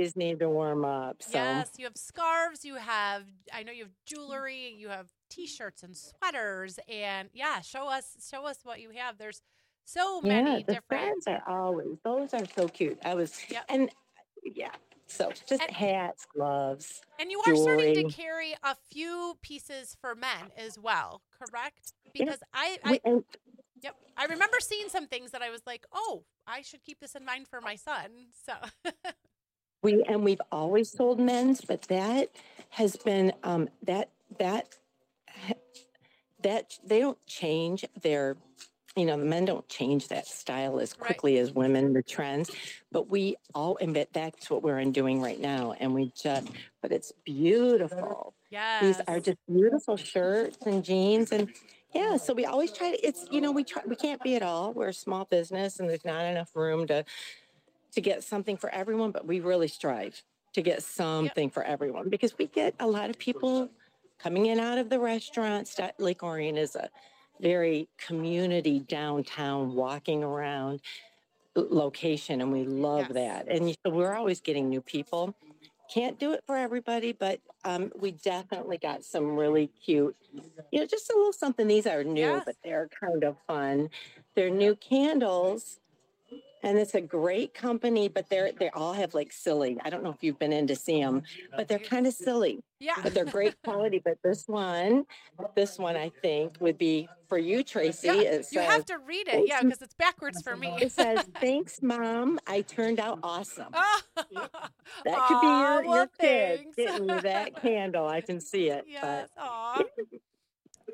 always 0.00 0.16
need 0.16 0.38
to 0.40 0.48
warm 0.48 0.84
up. 0.84 1.22
So 1.22 1.30
yes 1.34 1.70
you 1.78 1.84
have 1.84 1.96
scarves 1.96 2.64
you 2.64 2.76
have 2.76 3.24
i 3.52 3.62
know 3.62 3.72
you 3.72 3.84
have 3.84 3.92
jewelry 4.06 4.74
you 4.76 4.88
have 4.88 5.08
t-shirts 5.28 5.82
and 5.82 5.96
sweaters 5.96 6.78
and 6.88 7.28
yeah 7.34 7.60
show 7.60 7.88
us 7.88 8.16
show 8.30 8.46
us 8.46 8.58
what 8.64 8.80
you 8.80 8.90
have 8.96 9.18
there's 9.18 9.42
so 9.84 10.20
many 10.20 10.50
yeah, 10.50 10.56
the 10.66 10.74
different 10.74 11.24
are 11.26 11.42
always. 11.48 11.98
Those 12.04 12.32
are 12.34 12.46
so 12.54 12.68
cute. 12.68 12.98
I 13.04 13.14
was 13.14 13.40
Yep. 13.50 13.64
and 13.68 13.90
yeah. 14.44 14.70
So 15.08 15.32
just 15.32 15.60
And- 15.60 15.70
hats, 15.70 16.26
gloves. 16.32 17.00
And 17.18 17.28
you 17.32 17.42
are 17.44 17.56
starting 17.56 17.94
to 17.94 18.14
carry 18.14 18.54
a 18.62 18.76
few 18.92 19.36
pieces 19.42 19.96
for 20.00 20.14
men 20.14 20.52
as 20.56 20.78
well, 20.78 21.22
correct? 21.36 21.92
Yeah. 22.04 22.10
Because 22.14 22.38
I, 22.54 22.78
I 22.84 23.00
and 23.04 23.24
yep, 23.82 23.96
I 24.16 24.26
remember 24.26 24.58
seeing 24.60 24.88
some 24.88 25.08
things 25.08 25.32
that 25.32 25.42
I 25.42 25.50
was 25.50 25.62
like, 25.66 25.84
oh, 25.92 26.22
I 26.46 26.62
should 26.62 26.84
keep 26.84 27.00
this 27.00 27.16
in 27.16 27.24
mind 27.24 27.48
for 27.48 27.60
my 27.60 27.74
son. 27.74 28.10
So 28.46 28.52
We 29.82 30.02
and 30.04 30.22
we've 30.24 30.42
always 30.52 30.90
sold 30.90 31.18
men's, 31.18 31.62
but 31.62 31.82
that 31.82 32.30
has 32.70 32.96
been 32.96 33.32
um, 33.42 33.68
that 33.82 34.10
that 34.38 34.76
that 36.42 36.78
they 36.84 37.00
don't 37.00 37.24
change 37.26 37.84
their 38.02 38.36
you 38.96 39.04
know 39.06 39.16
the 39.18 39.24
men 39.24 39.44
don't 39.44 39.68
change 39.68 40.08
that 40.08 40.26
style 40.26 40.80
as 40.80 40.94
Right. 40.98 41.06
quickly 41.06 41.38
as 41.38 41.52
women 41.52 41.92
the 41.92 42.02
trends 42.02 42.50
but 42.90 43.08
we 43.08 43.36
all 43.54 43.78
and 43.80 43.94
that's 44.12 44.50
what 44.50 44.62
we're 44.62 44.80
in 44.80 44.92
doing 44.92 45.20
right 45.20 45.40
now 45.40 45.74
and 45.78 45.94
we 45.94 46.12
just 46.20 46.48
but 46.82 46.90
it's 46.92 47.12
beautiful. 47.24 48.34
Yes, 48.50 48.80
these 48.82 49.00
are 49.06 49.20
just 49.20 49.38
beautiful 49.46 49.96
shirts 49.96 50.58
and 50.66 50.84
jeans 50.84 51.30
and 51.30 51.48
yeah 51.94 52.16
so 52.16 52.34
we 52.34 52.44
always 52.46 52.72
try 52.72 52.90
to 52.90 53.06
it's 53.06 53.26
you 53.30 53.40
know 53.40 53.52
we 53.52 53.62
try 53.62 53.82
we 53.86 53.94
can't 53.96 54.22
be 54.22 54.34
at 54.34 54.42
all. 54.42 54.72
We're 54.72 54.88
a 54.88 54.92
small 54.92 55.24
business 55.24 55.78
and 55.78 55.88
there's 55.88 56.04
not 56.04 56.24
enough 56.24 56.56
room 56.56 56.86
to 56.88 57.04
to 57.92 58.00
get 58.00 58.22
something 58.24 58.56
for 58.56 58.70
everyone 58.70 59.10
but 59.10 59.26
we 59.26 59.40
really 59.40 59.68
strive 59.68 60.22
to 60.52 60.62
get 60.62 60.82
something 60.82 61.50
for 61.50 61.62
everyone 61.62 62.08
because 62.08 62.36
we 62.38 62.46
get 62.46 62.74
a 62.80 62.86
lot 62.86 63.10
of 63.10 63.18
people 63.18 63.68
coming 64.18 64.46
in 64.46 64.58
out 64.58 64.78
of 64.78 64.90
the 64.90 64.98
restaurants. 64.98 65.78
Lake 65.98 66.22
orion 66.22 66.56
is 66.56 66.76
a 66.76 66.88
very 67.40 67.88
community 67.98 68.80
downtown 68.80 69.74
walking 69.74 70.22
around 70.22 70.80
location 71.56 72.40
and 72.40 72.52
we 72.52 72.64
love 72.64 73.06
Yes. 73.10 73.12
that. 73.12 73.48
And 73.48 73.76
so 73.84 73.90
we're 73.92 74.14
always 74.14 74.40
getting 74.40 74.68
new 74.68 74.80
people. 74.80 75.34
Can't 75.92 76.18
do 76.18 76.32
it 76.32 76.42
for 76.46 76.56
everybody 76.56 77.12
but 77.12 77.40
um, 77.64 77.90
we 77.98 78.12
definitely 78.12 78.78
got 78.78 79.04
some 79.04 79.36
really 79.36 79.68
cute 79.68 80.16
you 80.70 80.80
know 80.80 80.86
just 80.86 81.10
a 81.10 81.16
little 81.16 81.32
something. 81.32 81.66
These 81.66 81.86
are 81.86 82.04
new 82.04 82.20
Yes. 82.20 82.42
but 82.44 82.56
they're 82.62 82.88
kind 82.88 83.24
of 83.24 83.36
fun. 83.46 83.90
They're 84.34 84.50
new 84.50 84.76
candles 84.76 85.79
and 86.62 86.78
it's 86.78 86.94
a 86.94 87.00
great 87.00 87.54
company 87.54 88.08
but 88.08 88.28
they're 88.28 88.50
they 88.58 88.70
all 88.70 88.92
have 88.92 89.14
like 89.14 89.32
silly 89.32 89.78
i 89.84 89.90
don't 89.90 90.02
know 90.02 90.10
if 90.10 90.22
you've 90.22 90.38
been 90.38 90.52
in 90.52 90.66
to 90.66 90.76
see 90.76 91.00
them 91.00 91.22
but 91.56 91.68
they're 91.68 91.78
kind 91.78 92.06
of 92.06 92.12
silly 92.12 92.60
yeah, 92.78 92.94
but 93.02 93.12
they're 93.12 93.26
great 93.26 93.54
quality 93.62 94.00
but 94.02 94.16
this 94.24 94.46
one 94.46 95.04
this 95.54 95.78
one 95.78 95.96
i 95.96 96.10
think 96.22 96.52
would 96.60 96.78
be 96.78 97.08
for 97.28 97.38
you 97.38 97.62
tracy 97.62 98.08
Yeah, 98.08 98.20
it 98.22 98.46
you 98.52 98.60
have 98.60 98.84
to 98.86 98.98
read 98.98 99.28
it, 99.28 99.46
yeah, 99.46 99.62
because 99.62 99.82
it's 99.82 99.94
backwards 99.94 100.42
for 100.42 100.56
me. 100.56 100.76
it 100.80 100.92
says 100.92 101.28
thanks 101.40 101.80
mom 101.82 102.38
i 102.46 102.62
turned 102.62 102.98
out 103.00 103.18
awesome 103.22 103.68
Oh, 103.74 104.00
that 105.04 105.26
could 105.28 105.40
be 105.40 105.46
your, 105.46 105.82
your 105.84 105.84
well, 105.84 106.10
kid 106.18 106.66
getting 106.76 107.08
you 107.08 107.20
that 107.20 107.60
candle 107.60 108.06
i 108.06 108.20
can 108.20 108.40
see 108.40 108.68
it 108.70 108.84
yes, 108.88 109.28
but. 109.36 109.86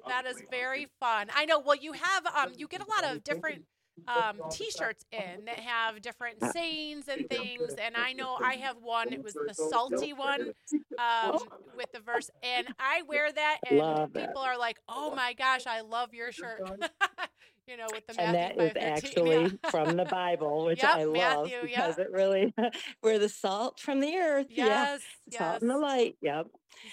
That 0.09 0.25
is 0.27 0.41
very 0.51 0.87
fun. 1.01 1.29
I 1.35 1.47
know. 1.47 1.59
Well, 1.59 1.75
you 1.75 1.93
have 1.93 2.27
um, 2.27 2.53
you 2.57 2.69
get 2.69 2.81
a 2.81 2.89
lot 2.89 3.13
of 3.13 3.25
different 3.25 3.65
um, 4.09 4.41
t-shirts 4.51 5.05
in 5.13 5.45
that 5.47 5.59
have 5.61 6.01
different 6.03 6.43
sayings 6.53 7.09
and 7.09 7.29
things. 7.29 7.75
And 7.83 7.97
I 7.97 8.13
know 8.13 8.37
I 8.43 8.55
have 8.55 8.77
one. 8.81 9.13
It 9.13 9.23
was 9.23 9.35
the 9.35 9.55
salty 9.55 10.13
one 10.13 10.53
um, 10.99 11.39
with 11.77 11.91
the 11.93 12.01
verse, 12.01 12.31
and 12.43 12.69
I 12.79 13.03
wear 13.03 13.33
that, 13.33 13.59
and 13.69 13.79
Love 13.79 14.13
that. 14.13 14.29
people 14.29 14.43
are 14.43 14.59
like, 14.59 14.79
"Oh 14.89 15.15
my 15.15 15.33
gosh, 15.35 15.67
I 15.67 15.81
love 15.81 16.15
your 16.15 16.33
shirt." 16.33 16.61
you 17.69 17.77
know, 17.77 17.87
with 17.93 18.07
the 18.07 18.21
and 18.21 18.35
that 18.35 18.57
Matthew 18.57 18.81
is 18.81 18.85
5:13, 18.85 18.97
actually 18.97 19.43
yeah. 19.43 19.71
from 19.71 19.97
the 19.97 20.05
Bible, 20.05 20.67
which 20.67 20.83
Yep, 20.83 20.91
I 20.95 21.05
love 21.05 21.15
Matthew, 21.15 21.63
because 21.63 21.99
yeah. 21.99 22.05
it 22.05 22.11
really 22.13 22.55
we're 23.03 23.19
the 23.19 23.29
salt 23.29 23.81
from 23.81 24.01
the 24.01 24.17
earth. 24.17 24.47
Yeah. 24.51 24.67
yes, 24.67 25.01
Salt 25.31 25.53
yes. 25.53 25.63
and 25.63 25.71
the 25.71 25.79
light. 25.79 26.17
Yep. 26.21 26.47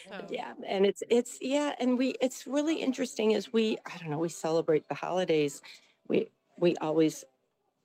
So, 0.10 0.28
Yeah. 0.30 0.54
And 0.68 0.86
it's 0.86 1.04
it's 1.10 1.38
yeah, 1.42 1.74
and 1.80 1.98
we 1.98 2.16
it's 2.22 2.48
really 2.48 2.76
interesting 2.82 3.36
as 3.36 3.52
we 3.54 3.78
I 3.86 3.98
don't 3.98 4.10
know, 4.10 4.20
we 4.20 4.30
celebrate 4.30 4.88
the 4.88 4.96
holidays. 4.96 5.62
We 6.08 6.30
we 6.58 6.76
always 6.78 7.24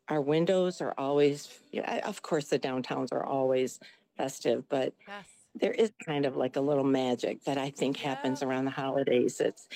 our 0.08 0.20
windows 0.20 0.80
are 0.80 0.94
always 0.96 1.58
yeah, 1.70 2.00
of 2.06 2.22
course 2.22 2.46
the 2.46 2.58
downtowns 2.58 3.12
are 3.12 3.24
always 3.24 3.78
festive, 4.16 4.68
but 4.68 4.94
yes. 5.06 5.26
there 5.54 5.72
is 5.72 5.92
kind 6.04 6.26
of 6.26 6.36
like 6.36 6.56
a 6.56 6.60
little 6.60 6.84
magic 6.84 7.44
that 7.44 7.58
I 7.58 7.70
think 7.70 7.96
happens 7.98 8.42
around 8.42 8.64
the 8.64 8.70
holidays. 8.70 9.40
It's 9.40 9.68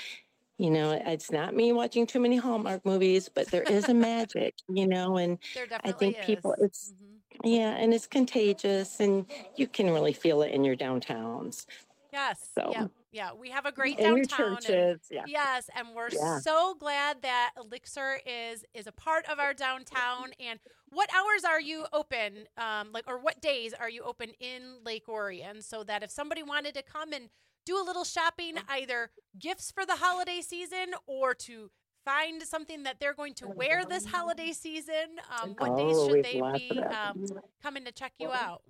you 0.58 0.70
know, 0.70 0.92
it's 0.92 1.32
not 1.32 1.56
me 1.56 1.72
watching 1.72 2.06
too 2.06 2.20
many 2.20 2.36
Hallmark 2.36 2.84
movies, 2.84 3.28
but 3.28 3.50
there 3.50 3.62
is 3.64 3.88
a 3.88 3.94
magic, 3.94 4.54
you 4.68 4.86
know, 4.86 5.16
and 5.16 5.38
I 5.82 5.92
think 5.92 6.20
people, 6.22 6.52
is. 6.54 6.64
it's, 6.64 6.92
Mhm. 6.92 7.50
yeah, 7.50 7.70
and 7.70 7.92
it's 7.92 8.06
contagious 8.06 9.00
and 9.00 9.26
you 9.56 9.66
can 9.66 9.90
really 9.90 10.12
feel 10.12 10.42
it 10.42 10.52
in 10.52 10.62
your 10.62 10.76
downtowns. 10.76 11.66
Yes. 12.12 12.50
So, 12.54 12.70
Yeah. 12.70 12.86
Yeah. 13.12 13.32
We 13.34 13.50
have 13.50 13.66
a 13.66 13.72
great 13.72 13.98
your 14.00 14.16
downtown. 14.16 14.48
and 14.56 14.60
churches. 14.62 15.00
Yeah. 15.10 15.24
Yes, 15.26 15.68
and 15.76 15.88
we're 15.94 16.08
Yeah. 16.10 16.38
so 16.40 16.74
glad 16.74 17.22
that 17.22 17.52
Elixir 17.58 18.20
is 18.26 18.64
is 18.74 18.86
a 18.86 18.92
part 18.92 19.26
of 19.28 19.38
our 19.38 19.52
downtown. 19.54 20.32
And 20.40 20.58
what 20.88 21.08
hours 21.14 21.44
are 21.44 21.60
you 21.60 21.86
open? 21.92 22.48
Um, 22.56 22.90
like, 22.92 23.04
or 23.06 23.18
what 23.18 23.40
days 23.40 23.72
are 23.74 23.88
you 23.90 24.02
open 24.02 24.30
in 24.40 24.82
Lake 24.84 25.08
Orion? 25.08 25.62
So 25.62 25.84
that 25.84 26.02
if 26.02 26.10
somebody 26.10 26.42
wanted 26.42 26.74
to 26.74 26.82
come 26.82 27.12
and 27.12 27.28
do 27.64 27.80
a 27.80 27.84
little 27.84 28.04
shopping, 28.04 28.56
either 28.68 29.10
gifts 29.38 29.70
for 29.70 29.86
the 29.86 29.96
holiday 29.96 30.40
season 30.40 30.94
or 31.06 31.32
to 31.34 31.70
find 32.04 32.42
something 32.42 32.82
that 32.82 32.96
they're 32.98 33.14
going 33.14 33.34
to 33.34 33.46
wear 33.46 33.84
this 33.84 34.06
holiday 34.06 34.50
season, 34.52 35.20
um, 35.40 35.54
what 35.56 35.76
days 35.76 35.94
Oh, 35.96 36.08
should 36.08 36.24
they 36.24 36.40
be 36.58 36.80
um, 36.82 37.24
coming 37.62 37.84
to 37.84 37.92
check 37.92 38.12
you 38.18 38.32
out? 38.32 38.62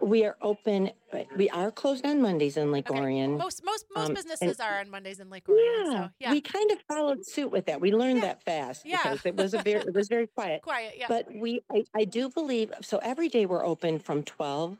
We 0.00 0.24
are 0.24 0.36
open, 0.42 0.90
we 1.36 1.48
are 1.50 1.70
closed 1.70 2.04
on 2.04 2.20
Mondays 2.20 2.56
in 2.56 2.72
Lake 2.72 2.90
Okay. 2.90 2.98
Orion. 3.00 3.36
Most 3.38 3.64
most 3.64 3.86
most 3.94 4.08
Um, 4.08 4.14
businesses 4.14 4.60
are 4.60 4.80
on 4.80 4.90
Mondays 4.90 5.20
in 5.20 5.30
Lake 5.30 5.48
Orion. 5.48 5.64
Yeah, 5.92 5.92
So 6.04 6.10
yeah, 6.18 6.32
we 6.32 6.40
kind 6.40 6.70
of 6.72 6.78
followed 6.88 7.24
suit 7.24 7.50
with 7.50 7.66
that. 7.66 7.80
We 7.80 7.92
learned 7.92 8.16
Yeah. 8.18 8.22
that 8.26 8.42
fast 8.42 8.84
Yeah. 8.84 8.98
because 9.02 9.26
it 9.26 9.36
was 9.36 9.54
a 9.54 9.58
very, 9.62 9.80
it 9.80 9.94
was 9.94 10.08
very 10.08 10.26
quiet. 10.26 10.62
quiet. 10.72 10.94
Yeah. 10.98 11.06
But 11.08 11.32
we, 11.34 11.60
I, 11.70 11.84
I 11.94 12.04
do 12.04 12.28
believe, 12.28 12.72
so 12.82 12.98
every 12.98 13.28
day 13.28 13.46
we're 13.46 13.64
open 13.64 13.98
from 13.98 14.22
12 14.22 14.78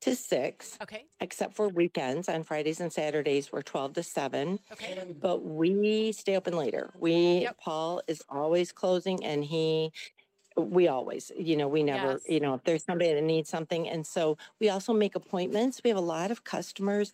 to 0.00 0.16
6, 0.16 0.78
okay. 0.82 1.04
except 1.20 1.54
for 1.54 1.68
weekends. 1.68 2.28
On 2.28 2.42
Fridays 2.42 2.80
and 2.80 2.92
Saturdays, 2.92 3.52
we're 3.52 3.62
12 3.62 3.92
to 3.94 4.02
7. 4.02 4.58
Okay. 4.72 4.98
But 5.20 5.44
we 5.44 6.10
stay 6.10 6.36
open 6.36 6.56
later. 6.56 6.92
We, 6.98 7.42
Yep. 7.42 7.58
Paul 7.58 8.02
is 8.08 8.20
always 8.28 8.72
closing 8.72 9.24
and 9.24 9.44
he, 9.44 9.92
we 10.56 10.88
always, 10.88 11.30
you 11.36 11.56
know, 11.56 11.68
we 11.68 11.82
never, 11.82 12.12
Yes. 12.12 12.20
you 12.28 12.40
know, 12.40 12.54
if 12.54 12.64
there's 12.64 12.84
somebody 12.84 13.12
that 13.14 13.22
needs 13.22 13.48
something. 13.48 13.88
And 13.88 14.06
so 14.06 14.36
we 14.60 14.68
also 14.68 14.92
make 14.92 15.14
appointments. 15.14 15.80
We 15.82 15.88
have 15.90 15.96
a 15.98 16.00
lot 16.00 16.30
of 16.30 16.44
customers 16.44 17.12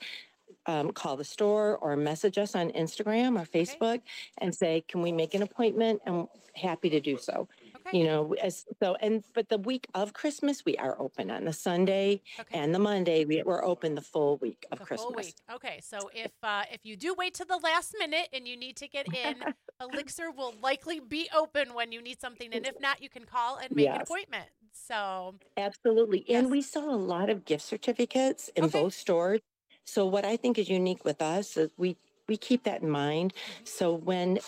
um, 0.66 0.92
call 0.92 1.16
the 1.16 1.24
store 1.24 1.78
or 1.78 1.96
message 1.96 2.36
us 2.38 2.54
on 2.54 2.70
Instagram 2.70 3.40
or 3.40 3.46
Facebook 3.46 4.02
and 4.38 4.54
say, 4.54 4.84
can 4.86 5.02
we 5.02 5.12
make 5.12 5.34
an 5.34 5.42
appointment? 5.42 6.00
And 6.04 6.28
happy 6.54 6.90
to 6.90 7.00
do 7.00 7.16
so. 7.16 7.48
Okay. 7.88 7.98
You 7.98 8.04
know, 8.04 8.34
as 8.42 8.64
so, 8.82 8.96
and 9.00 9.24
but 9.34 9.48
the 9.48 9.58
week 9.58 9.86
of 9.94 10.12
Christmas, 10.12 10.64
we 10.64 10.76
are 10.76 11.00
open 11.00 11.30
on 11.30 11.44
the 11.44 11.52
Sunday 11.52 12.22
Okay. 12.38 12.58
and 12.58 12.74
the 12.74 12.78
Monday. 12.78 13.24
We, 13.24 13.42
we're 13.42 13.64
open 13.64 13.94
the 13.94 14.02
full 14.02 14.36
week 14.38 14.66
of 14.70 14.78
the 14.78 14.84
Christmas. 14.84 15.04
full 15.04 15.14
week. 15.14 15.34
Okay, 15.52 15.80
so 15.82 16.10
if 16.14 16.32
uh, 16.42 16.64
if 16.72 16.84
you 16.84 16.96
do 16.96 17.14
wait 17.14 17.34
to 17.34 17.44
the 17.44 17.56
last 17.56 17.94
minute 17.98 18.28
and 18.32 18.46
you 18.46 18.56
need 18.56 18.76
to 18.76 18.88
get 18.88 19.12
in, 19.14 19.36
Elixir 19.80 20.30
will 20.30 20.54
likely 20.62 21.00
be 21.00 21.28
open 21.34 21.74
when 21.74 21.92
you 21.92 22.02
need 22.02 22.20
something, 22.20 22.52
and 22.52 22.66
if 22.66 22.80
not, 22.80 23.02
you 23.02 23.08
can 23.08 23.24
call 23.24 23.56
and 23.56 23.74
make 23.74 23.88
an 23.88 24.00
appointment. 24.02 24.48
So 24.72 25.34
Absolutely. 25.56 26.24
Yes. 26.28 26.42
And 26.42 26.50
we 26.50 26.62
sell 26.62 26.90
a 26.90 26.96
lot 26.96 27.30
of 27.30 27.44
gift 27.44 27.64
certificates 27.64 28.48
in 28.56 28.64
Okay. 28.64 28.78
both 28.78 28.94
stores. 28.94 29.40
So 29.84 30.06
what 30.06 30.24
I 30.24 30.36
think 30.36 30.58
is 30.58 30.68
unique 30.68 31.04
with 31.04 31.22
us 31.22 31.56
is 31.56 31.70
we 31.76 31.96
we 32.28 32.36
keep 32.36 32.64
that 32.64 32.82
in 32.82 32.90
mind. 32.90 33.32
Mm-hmm. 33.34 33.64
So 33.64 33.92
when 33.94 34.38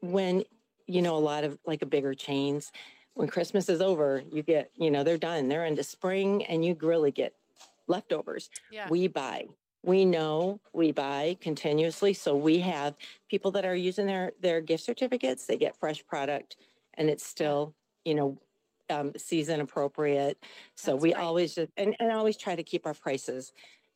when 0.00 0.44
you 0.90 1.02
know 1.02 1.16
a 1.16 1.18
lot 1.18 1.44
of 1.44 1.58
like 1.64 1.82
a 1.82 1.86
bigger 1.86 2.14
chains, 2.14 2.72
when 3.14 3.28
Christmas 3.28 3.68
is 3.68 3.80
over, 3.80 4.22
you 4.32 4.42
get, 4.42 4.70
you 4.76 4.90
know, 4.90 5.02
they're 5.04 5.18
done. 5.18 5.48
They're 5.48 5.64
into 5.66 5.82
spring 5.82 6.44
and 6.44 6.64
you 6.64 6.76
really 6.80 7.10
get 7.12 7.34
leftovers. 7.86 8.50
yeah, 8.70 8.88
We 8.88 9.08
buy. 9.08 9.46
We 9.82 10.04
know 10.04 10.60
we 10.72 10.92
buy 10.92 11.36
continuously. 11.40 12.12
So 12.14 12.36
we 12.36 12.60
have 12.60 12.96
people 13.28 13.50
that 13.52 13.64
are 13.64 13.74
using 13.74 14.06
their 14.06 14.32
their 14.40 14.60
gift 14.60 14.84
certificates, 14.84 15.46
they 15.46 15.56
get 15.56 15.76
fresh 15.76 16.04
product 16.06 16.56
and 16.94 17.08
it's 17.08 17.24
still, 17.24 17.74
you 18.04 18.14
know, 18.14 18.38
um, 18.90 19.12
season 19.16 19.60
appropriate. 19.60 20.42
So 20.74 20.96
That's 20.96 21.02
we 21.02 21.14
right. 21.14 21.24
always 21.24 21.54
just 21.54 21.70
and, 21.76 21.96
and 21.98 22.12
always 22.12 22.36
try 22.36 22.56
to 22.56 22.62
keep 22.62 22.86
our 22.86 22.94
prices 22.94 23.52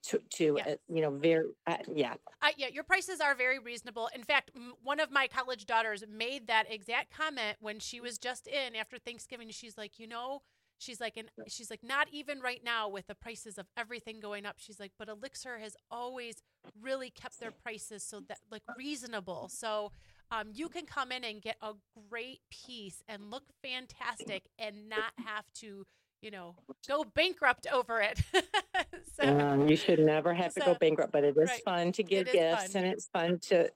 to 0.08 0.20
to 0.30 0.54
Yes. 0.58 0.66
uh, 0.66 0.76
you 0.88 1.02
know 1.02 1.11
very 1.11 1.46
uh, 1.66 1.76
yeah 1.94 2.14
I, 2.42 2.52
yeah, 2.58 2.68
your 2.68 2.84
prices 2.84 3.20
are 3.20 3.34
very 3.34 3.58
reasonable. 3.58 4.11
In 4.14 4.23
fact, 4.23 4.50
m- 4.54 4.75
one 4.82 5.00
of 5.00 5.11
my 5.11 5.26
college 5.28 5.64
daughters 5.64 6.04
made 6.08 6.46
that 6.49 6.70
exact 6.70 7.11
comment 7.16 7.56
when 7.61 7.78
she 7.78 8.00
was 8.00 8.18
just 8.18 8.46
in 8.46 8.76
after 8.76 8.99
Thanksgiving. 8.99 9.49
She's 9.50 9.78
like, 9.78 9.99
you 9.99 10.06
know, 10.06 10.42
she's 10.76 11.00
like, 11.00 11.16
and 11.16 11.28
she's 11.49 11.70
like, 11.70 11.82
not 11.82 12.08
even 12.12 12.40
right 12.40 12.61
now 12.62 12.87
with 12.88 13.06
the 13.06 13.14
prices 13.14 13.56
of 13.56 13.66
everything 13.78 14.20
going 14.20 14.44
up. 14.44 14.56
She's 14.58 14.78
like, 14.78 14.92
but 14.99 15.08
Elixir 15.08 15.58
has 15.58 15.75
always 15.90 16.42
really 16.82 17.08
kept 17.08 17.40
their 17.40 17.50
prices 17.50 18.02
so 18.04 18.20
that 18.28 18.38
like 18.50 18.62
reasonable. 18.76 19.49
So 19.50 19.92
um, 20.30 20.49
you 20.52 20.68
can 20.68 20.84
come 20.84 21.12
in 21.12 21.25
and 21.25 21.40
get 21.40 21.56
a 21.62 21.73
great 22.11 22.40
piece 22.50 23.02
and 23.08 23.30
look 23.30 23.44
fantastic 23.62 24.42
and 24.58 24.88
not 24.90 25.12
have 25.25 25.44
to, 25.61 25.87
you 26.24 26.30
know, 26.30 26.54
go 26.88 27.04
bankrupt 27.04 27.66
over 27.72 28.00
it. 28.00 28.18
so, 29.20 29.24
um, 29.28 29.68
you 29.68 29.76
should 29.76 29.98
never 30.00 30.32
have 30.34 30.54
to 30.54 30.60
go 30.60 30.74
bankrupt 30.74 31.12
but 31.12 31.22
it 31.22 31.36
is 31.36 31.50
right. 31.50 31.62
fun 31.64 31.92
to 31.92 32.02
give 32.02 32.30
gifts 32.32 32.72
fun. 32.72 32.82
and 32.84 32.92
it's 32.92 33.06
fun 33.06 33.38
to 33.38 33.70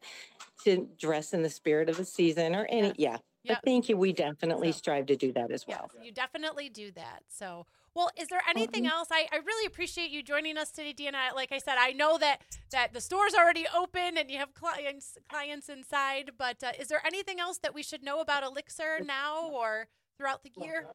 to 0.65 0.89
dress 0.99 1.33
in 1.35 1.43
the 1.43 1.51
spirit 1.51 1.89
of 1.89 1.97
the 1.97 2.05
season 2.05 2.55
or 2.57 2.67
any 2.71 2.89
Yes. 2.89 2.95
yeah 2.99 3.17
Yep. 3.45 3.59
but 3.63 3.65
thank 3.71 3.89
you 3.89 3.97
we 3.97 4.13
definitely 4.13 4.73
So- 4.73 4.79
strive 4.79 5.07
to 5.07 5.17
do 5.17 5.33
that 5.33 5.51
as 5.53 5.65
Yes, 5.69 5.79
well 5.79 5.91
you 6.03 6.11
definitely 6.13 6.69
do 6.69 6.91
that. 6.93 7.23
So, 7.29 7.67
well, 7.95 8.11
is 8.17 8.29
there 8.29 8.43
anything 8.49 8.85
Mhm. 8.85 8.91
else? 8.91 9.09
I, 9.11 9.27
I 9.33 9.37
really 9.37 9.67
appreciate 9.67 10.11
you 10.11 10.23
joining 10.23 10.57
us 10.59 10.71
today, 10.71 10.93
Deanna. 10.95 11.35
Like 11.35 11.51
I 11.53 11.59
said, 11.59 11.77
I 11.79 11.93
know 11.93 12.19
that 12.19 12.43
that 12.71 12.93
the 12.93 13.01
store's 13.01 13.35
already 13.35 13.67
open 13.75 14.17
and 14.19 14.31
you 14.31 14.39
have 14.39 14.55
clients 14.55 15.17
clients 15.29 15.69
inside, 15.69 16.33
but 16.39 16.63
uh, 16.63 16.73
is 16.79 16.89
there 16.89 17.01
anything 17.07 17.39
else 17.41 17.59
that 17.59 17.75
we 17.75 17.83
should 17.83 18.03
know 18.03 18.21
about 18.21 18.43
Elixir 18.43 19.01
now 19.05 19.49
or 19.49 19.89
throughout 20.19 20.43
the 20.43 20.53
year? 20.61 20.89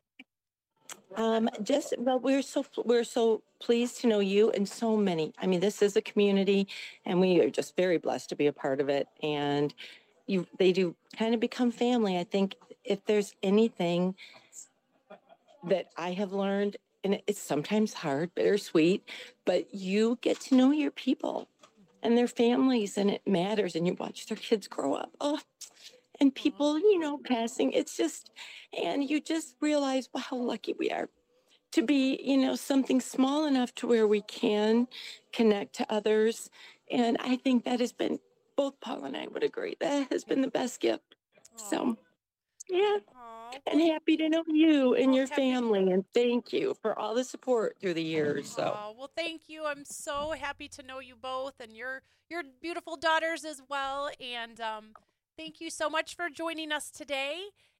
Um, 1.16 1.50
just 1.62 1.94
well, 1.98 2.20
we're 2.20 2.42
so 2.42 2.66
we're 2.84 3.04
so 3.04 3.44
pleased 3.60 4.02
to 4.02 4.08
know 4.08 4.20
you 4.20 4.52
and 4.52 4.68
so 4.68 4.98
many. 4.98 5.34
I 5.40 5.48
mean, 5.48 5.60
this 5.60 5.82
is 5.82 5.96
a 5.96 6.02
community, 6.02 6.68
and 7.06 7.20
we 7.20 7.40
are 7.42 7.50
just 7.50 7.76
very 7.76 7.98
blessed 7.98 8.30
to 8.30 8.36
be 8.36 8.48
a 8.48 8.54
part 8.54 8.82
of 8.82 8.90
it. 8.90 9.08
And 9.22 9.74
you, 10.26 10.48
they 10.58 10.72
do 10.72 10.96
kind 11.18 11.34
of 11.34 11.40
become 11.40 11.72
family. 11.72 12.18
I 12.18 12.24
think 12.24 12.56
if 12.84 13.06
there's 13.06 13.36
anything 13.44 14.16
that 15.66 15.90
I 15.98 16.12
have 16.14 16.34
learned, 16.34 16.78
and 17.04 17.22
it's 17.28 17.40
sometimes 17.40 17.94
hard, 17.94 18.34
bittersweet, 18.34 19.08
but 19.46 19.74
you 19.74 20.18
get 20.22 20.40
to 20.42 20.56
know 20.56 20.72
your 20.72 20.92
people 20.92 21.48
and 22.02 22.18
their 22.18 22.28
families, 22.28 22.98
and 22.98 23.10
it 23.10 23.22
matters. 23.28 23.76
And 23.76 23.86
you 23.86 23.94
watch 23.94 24.26
their 24.26 24.38
kids 24.38 24.68
grow 24.68 24.96
up. 24.96 25.12
Oh, 25.22 25.40
and 26.20 26.34
people, 26.34 26.77
you 26.79 27.00
know, 27.00 27.17
passing. 27.17 27.72
It's 27.72 27.98
just, 27.98 28.32
and 28.82 29.08
you 29.08 29.20
just 29.20 29.55
realize, 29.62 30.10
wow, 30.13 30.22
how 30.22 30.38
lucky 30.38 30.74
we 30.77 30.89
are 30.91 31.10
to 31.72 31.82
be, 31.82 32.20
you 32.24 32.38
know, 32.38 32.55
something 32.55 33.01
small 33.01 33.46
enough 33.46 33.74
to 33.75 33.88
where 33.88 34.08
we 34.08 34.22
can 34.22 34.88
connect 35.32 35.75
to 35.75 35.91
others. 35.91 36.50
And 36.91 37.17
I 37.20 37.36
think 37.38 37.65
that 37.65 37.79
has 37.79 37.91
been, 37.91 38.20
both 38.55 38.79
Paul 38.79 39.05
and 39.05 39.17
I 39.17 39.27
would 39.27 39.43
agree, 39.43 39.75
that 39.79 40.12
has 40.12 40.24
been 40.24 40.41
the 40.41 40.51
best 40.51 40.79
gift. 40.79 41.15
So, 41.55 41.98
yeah, 42.70 42.98
and 43.67 43.82
happy 43.82 44.17
to 44.17 44.29
know 44.29 44.43
you 44.48 44.96
and 44.96 45.08
Well, 45.08 45.15
your 45.15 45.27
family. 45.27 45.91
And 45.91 46.05
thank 46.13 46.53
you 46.53 46.75
for 46.82 46.98
all 46.98 47.15
the 47.15 47.24
support 47.24 47.77
through 47.79 47.96
the 47.96 48.03
years. 48.03 48.50
So, 48.50 48.77
well, 48.98 49.12
thank 49.15 49.43
you. 49.48 49.65
I'm 49.65 49.86
so 49.86 50.32
happy 50.32 50.67
to 50.70 50.84
know 50.84 51.00
you 51.00 51.15
both 51.15 51.53
and 51.60 51.75
your 51.75 52.01
your 52.29 52.43
beautiful 52.62 52.96
daughters 52.96 53.46
as 53.46 53.62
well. 53.70 54.10
And 54.20 54.60
um, 54.62 54.86
thank 55.38 55.60
you 55.60 55.70
so 55.70 55.90
much 55.90 56.16
for 56.16 56.30
joining 56.30 56.72
us 56.72 56.90
today. 56.90 57.38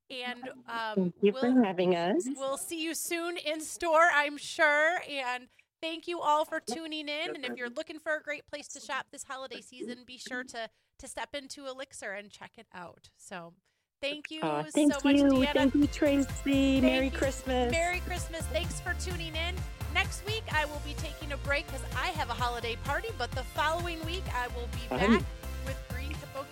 And 0.10 0.44
um, 0.68 0.96
thank 0.96 1.16
you 1.22 1.34
we'll, 1.34 1.42
for 1.42 1.64
having 1.64 1.96
us. 1.96 2.28
We'll 2.38 2.58
see 2.58 2.84
you 2.84 2.94
soon 2.94 3.38
in 3.38 3.62
store, 3.62 4.10
I'm 4.14 4.38
sure. 4.38 5.00
And 5.10 5.48
thank 5.82 6.08
you 6.08 6.20
all 6.20 6.46
for 6.46 6.60
tuning 6.60 7.08
in. 7.08 7.36
And 7.36 7.46
if 7.46 7.58
you're 7.58 7.70
looking 7.70 8.00
for 8.00 8.16
a 8.16 8.22
great 8.22 8.46
place 8.48 8.68
to 8.70 8.80
shop 8.80 9.08
this 9.12 9.24
holiday 9.24 9.62
season, 9.62 10.00
be 10.06 10.18
sure 10.18 10.44
to 10.44 10.70
to 11.00 11.08
step 11.08 11.30
into 11.34 11.68
Elixir 11.68 12.12
and 12.12 12.30
check 12.30 12.52
it 12.58 12.68
out. 12.74 13.10
So, 13.18 13.54
thank 14.00 14.30
you 14.30 14.42
Aw, 14.44 14.64
thank 14.72 14.94
so 14.94 15.00
much, 15.04 15.18
you. 15.18 15.24
Deanna. 15.24 15.54
Thank 15.54 15.76
you, 15.76 15.88
Tracy. 15.88 16.80
Merry 16.82 17.06
you. 17.06 17.12
Christmas. 17.12 17.72
Merry 17.72 18.00
Christmas. 18.02 18.42
Thanks 18.54 18.80
for 18.80 18.94
tuning 18.94 19.36
in. 19.36 19.56
Next 19.94 20.26
week, 20.26 20.44
I 20.52 20.66
will 20.66 20.82
be 20.86 20.94
taking 20.94 21.32
a 21.32 21.38
break 21.38 21.66
because 21.66 21.82
I 21.98 22.08
have 22.10 22.30
a 22.30 22.34
holiday 22.34 22.78
party, 22.84 23.10
but 23.18 23.32
the 23.32 23.44
following 23.44 24.04
week, 24.06 24.24
I 24.36 24.48
will 24.50 24.68
be 24.72 24.88
Fun. 24.88 25.18
back 25.18 25.24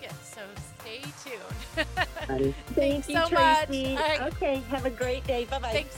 Gifts. 0.00 0.34
So, 0.34 0.40
stay 0.80 1.00
tuned. 1.24 1.86
Thank 2.26 2.56
Thanks 2.74 3.08
you, 3.08 3.14
so 3.16 3.28
much. 3.30 3.66
Tracy. 3.66 3.98
Okay, 3.98 4.56
have 4.68 4.86
a 4.86 4.90
great 4.90 5.26
day. 5.26 5.44
Bye 5.44 5.58
bye. 5.58 5.72
Thanks, 5.72 5.96